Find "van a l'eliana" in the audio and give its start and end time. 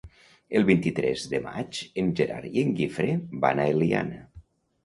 3.47-4.21